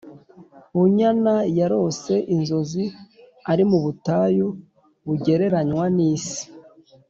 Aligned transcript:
Bunyan 0.77 1.19
Yarose 1.59 2.13
inzozi 2.35 2.83
ari 3.51 3.63
mu 3.69 3.77
butayu 3.83 4.47
bugereranwa 5.05 5.85
n’isi, 5.95 6.43